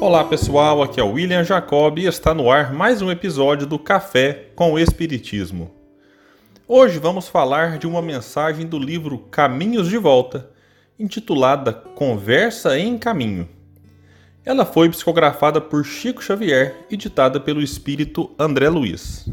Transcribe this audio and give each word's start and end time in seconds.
Olá 0.00 0.22
pessoal, 0.22 0.80
aqui 0.80 1.00
é 1.00 1.02
o 1.02 1.14
William 1.14 1.42
Jacob 1.42 1.98
e 1.98 2.06
está 2.06 2.32
no 2.32 2.52
ar 2.52 2.72
mais 2.72 3.02
um 3.02 3.10
episódio 3.10 3.66
do 3.66 3.80
Café 3.80 4.46
com 4.54 4.72
o 4.72 4.78
Espiritismo. 4.78 5.72
Hoje 6.68 7.00
vamos 7.00 7.26
falar 7.26 7.78
de 7.78 7.86
uma 7.86 8.00
mensagem 8.00 8.64
do 8.64 8.78
livro 8.78 9.18
Caminhos 9.18 9.88
de 9.88 9.98
Volta, 9.98 10.50
intitulada 11.00 11.72
Conversa 11.72 12.78
em 12.78 12.96
Caminho. 12.96 13.48
Ela 14.44 14.64
foi 14.64 14.88
psicografada 14.88 15.60
por 15.60 15.84
Chico 15.84 16.22
Xavier 16.22 16.86
e 16.88 16.96
ditada 16.96 17.40
pelo 17.40 17.60
espírito 17.60 18.30
André 18.38 18.68
Luiz. 18.68 19.28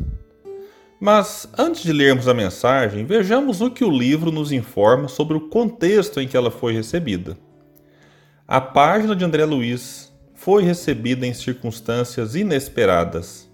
Mas 0.99 1.47
antes 1.55 1.83
de 1.83 1.93
lermos 1.93 2.27
a 2.27 2.33
mensagem, 2.33 3.05
vejamos 3.05 3.61
o 3.61 3.69
que 3.69 3.83
o 3.83 3.95
livro 3.95 4.31
nos 4.31 4.51
informa 4.51 5.07
sobre 5.09 5.37
o 5.37 5.47
contexto 5.47 6.19
em 6.19 6.27
que 6.27 6.35
ela 6.35 6.49
foi 6.49 6.73
recebida. 6.73 7.37
A 8.47 8.59
página 8.59 9.15
de 9.15 9.23
André 9.23 9.45
Luiz 9.45 10.14
foi 10.45 10.61
recebida 10.61 11.25
em 11.25 11.33
circunstâncias 11.33 12.35
inesperadas. 12.35 13.49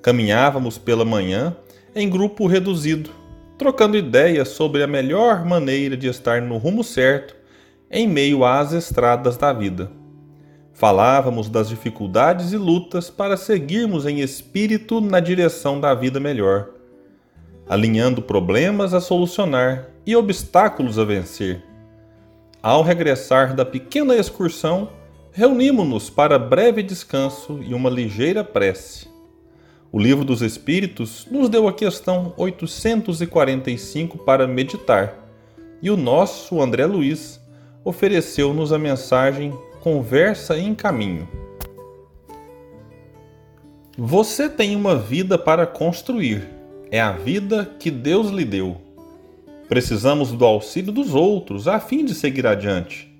Caminhávamos 0.00 0.78
pela 0.78 1.04
manhã 1.04 1.54
em 1.94 2.08
grupo 2.08 2.46
reduzido, 2.46 3.10
trocando 3.58 3.94
ideias 3.94 4.48
sobre 4.48 4.82
a 4.82 4.86
melhor 4.86 5.44
maneira 5.44 5.98
de 5.98 6.08
estar 6.08 6.40
no 6.40 6.56
rumo 6.56 6.82
certo 6.82 7.36
em 7.90 8.08
meio 8.08 8.42
às 8.42 8.72
estradas 8.72 9.36
da 9.36 9.52
vida. 9.52 9.90
Falávamos 10.72 11.50
das 11.50 11.68
dificuldades 11.68 12.54
e 12.54 12.56
lutas 12.56 13.10
para 13.10 13.36
seguirmos 13.36 14.06
em 14.06 14.20
espírito 14.20 15.02
na 15.02 15.20
direção 15.20 15.78
da 15.78 15.92
vida 15.92 16.18
melhor, 16.18 16.70
alinhando 17.68 18.22
problemas 18.22 18.94
a 18.94 19.00
solucionar 19.00 19.90
e 20.06 20.16
obstáculos 20.16 20.98
a 20.98 21.04
vencer. 21.04 21.62
Ao 22.62 22.82
regressar 22.82 23.54
da 23.54 23.66
pequena 23.66 24.16
excursão, 24.16 24.88
reunimos-nos 25.36 26.08
para 26.08 26.38
breve 26.38 26.80
descanso 26.80 27.58
e 27.60 27.74
uma 27.74 27.90
ligeira 27.90 28.44
prece. 28.44 29.08
O 29.90 29.98
Livro 29.98 30.24
dos 30.24 30.42
Espíritos 30.42 31.26
nos 31.28 31.48
deu 31.48 31.66
a 31.66 31.72
questão 31.72 32.32
845 32.36 34.18
para 34.18 34.46
meditar, 34.46 35.28
e 35.82 35.90
o 35.90 35.96
nosso 35.96 36.62
André 36.62 36.86
Luiz 36.86 37.40
ofereceu-nos 37.84 38.72
a 38.72 38.78
mensagem 38.78 39.52
Conversa 39.80 40.56
em 40.56 40.72
Caminho. 40.72 41.28
Você 43.98 44.48
tem 44.48 44.76
uma 44.76 44.96
vida 44.96 45.36
para 45.36 45.66
construir, 45.66 46.48
é 46.92 47.00
a 47.00 47.10
vida 47.10 47.74
que 47.80 47.90
Deus 47.90 48.30
lhe 48.30 48.44
deu. 48.44 48.80
Precisamos 49.68 50.30
do 50.30 50.44
auxílio 50.44 50.92
dos 50.92 51.12
outros 51.12 51.66
a 51.66 51.80
fim 51.80 52.04
de 52.04 52.14
seguir 52.14 52.46
adiante. 52.46 53.12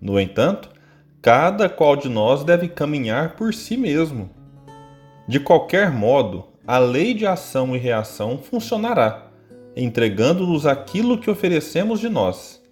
No 0.00 0.18
entanto, 0.18 0.79
Cada 1.22 1.68
qual 1.68 1.96
de 1.96 2.08
nós 2.08 2.44
deve 2.44 2.66
caminhar 2.66 3.36
por 3.36 3.52
si 3.52 3.76
mesmo. 3.76 4.30
De 5.28 5.38
qualquer 5.38 5.90
modo, 5.90 6.44
a 6.66 6.78
lei 6.78 7.12
de 7.12 7.26
ação 7.26 7.76
e 7.76 7.78
reação 7.78 8.38
funcionará, 8.38 9.26
entregando-nos 9.76 10.64
aquilo 10.64 11.18
que 11.18 11.30
oferecemos 11.30 12.00
de 12.00 12.08
nós. 12.08 12.62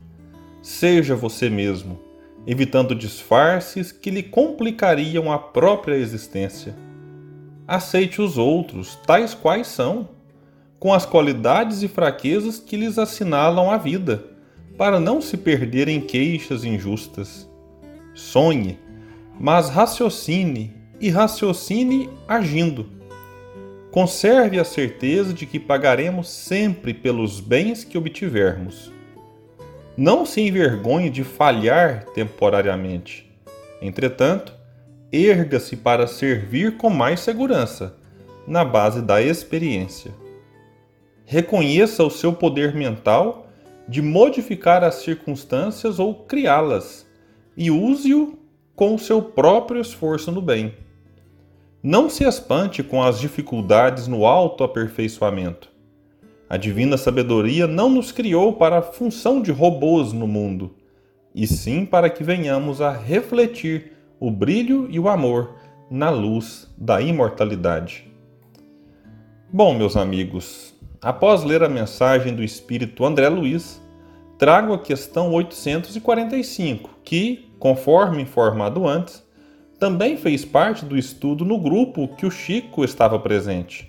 Seja 0.63 1.15
você 1.15 1.51
mesmo, 1.51 2.01
evitando 2.47 2.95
disfarces 2.95 3.93
que 3.93 4.11
lhe 4.11 4.23
complicariam 4.23 5.31
a 5.31 5.39
própria 5.39 5.97
existência. 5.97 6.75
Aceite 7.67 8.23
os 8.23 8.39
outros, 8.39 8.99
tais 9.07 9.35
quais 9.35 9.67
são, 9.67 10.09
com 10.79 10.95
as 10.95 11.05
qualidades 11.05 11.83
e 11.83 11.89
fraquezas 11.89 12.59
que 12.59 12.79
lhes 12.79 12.99
assinalam 12.99 13.71
a 13.71 13.77
vida, 13.77 14.25
para 14.79 14.99
não 14.99 15.21
se 15.21 15.37
perder 15.37 15.87
em 15.87 16.01
queixas 16.01 16.65
injustas 16.65 17.47
sonhe, 18.19 18.81
mas 19.39 19.71
raciocine 19.71 20.75
e 21.01 21.09
raciocine 21.09 22.11
agindo. 22.27 22.91
Conserve 23.93 24.59
a 24.59 24.65
certeza 24.65 25.33
de 25.33 25.47
que 25.47 25.61
pagaremos 25.61 26.29
sempre 26.29 26.93
pelos 26.93 27.39
bens 27.39 27.85
que 27.85 27.97
obtivermos. 27.97 28.93
Não 29.97 30.27
se 30.27 30.41
envergonhe 30.41 31.11
de 31.11 31.23
falhar 31.23 32.07
temporariamente. 32.07 33.31
Entretanto, 33.81 34.53
erga-se 35.13 35.77
para 35.77 36.09
servir 36.09 36.77
com 36.77 36.91
mais 36.91 37.21
segurança, 37.21 37.97
na 38.49 38.65
base 38.65 39.01
da 39.01 39.23
experiência. 39.23 40.13
Reconheça 41.25 42.03
o 42.03 42.11
seu 42.11 42.33
poder 42.33 42.75
mental 42.75 43.47
de 43.87 44.03
modificar 44.03 44.83
as 44.83 44.97
circunstâncias 44.97 45.99
ou 46.01 46.15
criá-las 46.15 47.08
e 47.59 47.73
use-o 47.73 48.39
com 48.77 48.95
o 48.95 48.99
seu 49.01 49.21
próprio 49.21 49.81
esforço 49.81 50.31
no 50.31 50.41
bem. 50.41 50.75
Não 51.83 52.09
se 52.09 52.23
espante 52.23 52.85
com 52.85 53.03
as 53.03 53.19
dificuldades 53.19 54.07
no 54.07 54.25
autoaperfeiçoamento. 54.25 55.69
A 56.49 56.57
divina 56.57 56.97
sabedoria 56.97 57.67
não 57.67 57.91
nos 57.91 58.13
criou 58.13 58.53
para 58.53 58.79
a 58.79 58.83
função 58.83 59.43
de 59.43 59.51
robôs 59.51 60.13
no 60.13 60.29
mundo, 60.29 60.77
e 61.35 61.49
sim 61.49 61.85
para 61.85 62.09
que 62.09 62.23
venhamos 62.23 62.81
a 62.81 62.93
refletir 62.93 63.93
o 64.21 64.31
brilho 64.31 64.87
e 64.89 65.01
o 65.01 65.09
amor 65.09 65.57
na 65.91 66.11
luz 66.11 66.73
da 66.79 67.01
imortalidade. 67.01 68.09
Bom, 69.53 69.75
meus 69.75 69.97
amigos, 69.97 70.75
após 71.03 71.43
ler 71.43 71.65
a 71.65 71.69
mensagem 71.69 72.37
do 72.37 72.45
espírito 72.45 73.05
André 73.05 73.29
Luiz, 73.29 73.83
trago 74.39 74.73
a 74.73 74.79
questão 74.79 75.33
845, 75.33 76.91
que, 77.03 77.48
conforme 77.59 78.23
informado 78.23 78.87
antes, 78.87 79.27
também 79.79 80.17
fez 80.17 80.45
parte 80.45 80.85
do 80.85 80.97
estudo 80.97 81.45
no 81.45 81.59
grupo 81.59 82.09
que 82.17 82.27
o 82.27 82.31
Chico 82.31 82.85
estava 82.85 83.19
presente. 83.19 83.89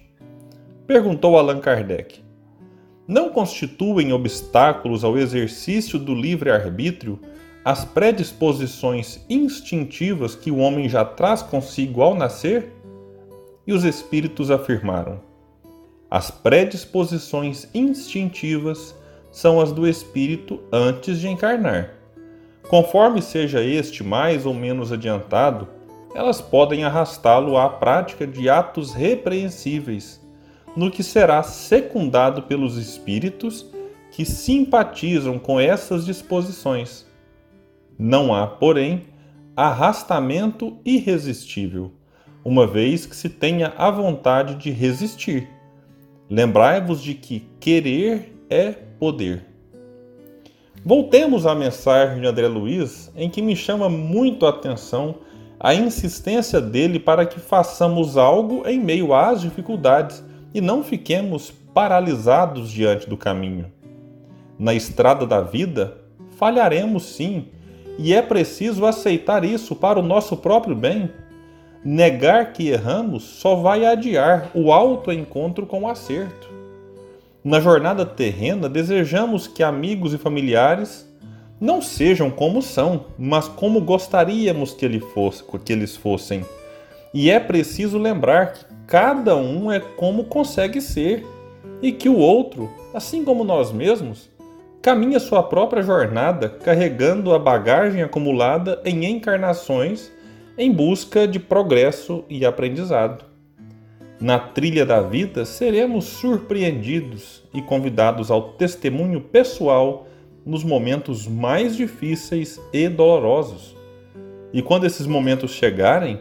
Perguntou 0.86 1.38
Allan 1.38 1.60
Kardec: 1.60 2.24
Não 3.08 3.30
constituem 3.30 4.14
obstáculos 4.14 5.04
ao 5.04 5.18
exercício 5.18 5.98
do 5.98 6.14
livre-arbítrio 6.14 7.20
as 7.66 7.84
predisposições 7.84 9.24
instintivas 9.30 10.36
que 10.36 10.50
o 10.50 10.58
homem 10.58 10.88
já 10.88 11.04
traz 11.04 11.42
consigo 11.42 12.02
ao 12.02 12.16
nascer? 12.16 12.74
E 13.66 13.74
os 13.74 13.84
espíritos 13.84 14.52
afirmaram: 14.52 15.20
As 16.10 16.30
predisposições 16.32 17.68
instintivas 17.74 18.96
são 19.32 19.60
as 19.60 19.72
do 19.72 19.88
espírito 19.88 20.60
antes 20.72 21.20
de 21.20 21.28
encarnar 21.28 21.99
Conforme 22.70 23.20
seja 23.20 23.64
este 23.64 24.04
mais 24.04 24.46
ou 24.46 24.54
menos 24.54 24.92
adiantado, 24.92 25.68
elas 26.14 26.40
podem 26.40 26.84
arrastá-lo 26.84 27.58
à 27.58 27.68
prática 27.68 28.28
de 28.28 28.48
atos 28.48 28.94
repreensíveis, 28.94 30.22
no 30.76 30.92
que 30.92 31.02
será 31.02 31.42
secundado 31.42 32.44
pelos 32.44 32.78
espíritos 32.78 33.66
que 34.12 34.24
simpatizam 34.24 35.40
com 35.40 35.60
essas 35.60 36.06
disposições. 36.06 37.08
Não 37.98 38.36
há, 38.36 38.46
porém, 38.46 39.08
arrastamento 39.56 40.78
irresistível, 40.86 41.92
uma 42.46 42.68
vez 42.68 43.04
que 43.04 43.16
se 43.16 43.30
tenha 43.30 43.74
a 43.78 43.90
vontade 43.90 44.54
de 44.56 44.70
resistir. 44.70 45.50
Lembrai-vos 46.30 47.02
de 47.02 47.16
que 47.16 47.50
querer 47.60 48.32
é 48.48 48.72
poder. 48.72 49.49
Voltemos 50.84 51.46
à 51.46 51.54
mensagem 51.54 52.22
de 52.22 52.28
André 52.28 52.48
Luiz, 52.48 53.12
em 53.16 53.30
que 53.30 53.42
me 53.42 53.56
chama 53.56 53.90
muito 53.90 54.46
a 54.46 54.50
atenção 54.50 55.16
a 55.60 55.74
insistência 55.74 56.62
dele 56.62 57.00
para 57.00 57.26
que 57.26 57.40
façamos 57.40 58.16
algo 58.16 58.66
em 58.66 58.80
meio 58.80 59.14
às 59.14 59.42
dificuldades 59.42 60.24
e 60.54 60.62
não 60.62 60.84
fiquemos 60.84 61.52
paralisados 61.74 62.72
diante 62.72 63.10
do 63.10 63.18
caminho. 63.18 63.66
Na 64.58 64.74
estrada 64.74 65.28
da 65.28 65.42
vida, 65.42 65.98
falharemos 66.38 67.04
sim, 67.04 67.48
e 67.98 68.14
é 68.14 68.22
preciso 68.22 68.86
aceitar 68.86 69.44
isso 69.44 69.76
para 69.76 70.00
o 70.00 70.04
nosso 70.04 70.38
próprio 70.38 70.76
bem. 70.76 71.12
Negar 71.84 72.54
que 72.54 72.70
erramos 72.70 73.24
só 73.24 73.56
vai 73.56 73.86
adiar 73.86 74.50
o 74.54 74.72
alto 74.72 75.12
encontro 75.12 75.66
com 75.66 75.82
o 75.82 75.88
acerto. 75.90 76.59
Na 77.44 77.62
jornada 77.62 78.06
terrena, 78.06 78.68
desejamos 78.68 79.48
que 79.48 79.64
amigos 79.64 80.14
e 80.14 80.18
familiares 80.18 81.08
não 81.60 81.82
sejam 81.82 82.30
como 82.30 82.62
são, 82.62 83.06
mas 83.18 83.48
como 83.48 83.80
gostaríamos 83.80 84.74
que, 84.74 84.84
ele 84.84 85.00
fosse, 85.00 85.44
que 85.64 85.72
eles 85.72 85.96
fossem. 85.96 86.46
E 87.14 87.32
é 87.32 87.40
preciso 87.40 87.98
lembrar 87.98 88.54
que 88.54 88.66
cada 88.86 89.38
um 89.38 89.72
é 89.72 89.80
como 89.80 90.26
consegue 90.26 90.82
ser 90.82 91.26
e 91.82 91.94
que 91.94 92.10
o 92.10 92.18
outro, 92.18 92.70
assim 92.94 93.24
como 93.24 93.46
nós 93.46 93.72
mesmos, 93.72 94.30
caminha 94.82 95.20
sua 95.20 95.42
própria 95.42 95.82
jornada 95.82 96.50
carregando 96.50 97.34
a 97.34 97.40
bagagem 97.40 98.02
acumulada 98.02 98.82
em 98.84 99.06
encarnações 99.06 100.12
em 100.58 100.72
busca 100.72 101.26
de 101.26 101.40
progresso 101.40 102.26
e 102.30 102.46
aprendizado. 102.46 103.29
Na 104.22 104.38
trilha 104.38 104.86
da 104.86 105.00
vida, 105.00 105.46
seremos 105.46 106.04
surpreendidos 106.04 107.42
e 107.54 107.62
convidados 107.62 108.30
ao 108.30 108.50
testemunho 108.54 109.22
pessoal 109.22 110.08
nos 110.46 110.62
momentos 110.62 111.26
mais 111.26 111.74
difíceis 111.74 112.60
e 112.74 112.90
dolorosos. 112.90 113.78
E 114.52 114.62
quando 114.62 114.86
esses 114.86 115.08
momentos 115.08 115.52
chegarem, 115.52 116.20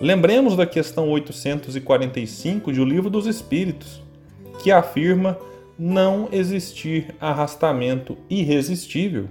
lembremos 0.00 0.56
da 0.56 0.66
questão 0.66 1.08
845 1.08 2.72
de 2.72 2.80
O 2.80 2.84
Livro 2.84 3.08
dos 3.08 3.26
Espíritos, 3.26 4.02
que 4.60 4.72
afirma 4.72 5.38
não 5.78 6.28
existir 6.32 7.14
arrastamento 7.20 8.18
irresistível. 8.28 9.28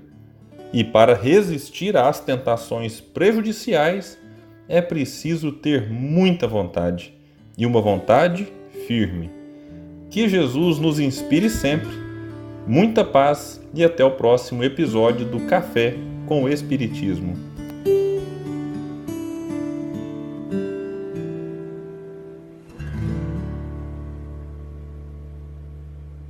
E 0.71 0.85
para 0.85 1.13
resistir 1.13 1.97
às 1.97 2.21
tentações 2.21 3.01
prejudiciais, 3.01 4.17
é 4.69 4.81
preciso 4.81 5.51
ter 5.51 5.91
muita 5.91 6.47
vontade 6.47 7.14
e 7.57 7.65
uma 7.65 7.81
vontade 7.81 8.47
firme. 8.87 9.29
Que 10.09 10.27
Jesus 10.27 10.79
nos 10.79 10.99
inspire 10.99 11.49
sempre. 11.49 11.91
Muita 12.67 13.03
paz 13.03 13.61
e 13.73 13.83
até 13.83 14.03
o 14.03 14.11
próximo 14.11 14.63
episódio 14.63 15.25
do 15.25 15.41
Café 15.41 15.95
com 16.25 16.43
o 16.43 16.49
Espiritismo. 16.49 17.54